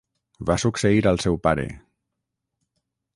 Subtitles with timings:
[0.49, 1.65] Va succeir al seu pare.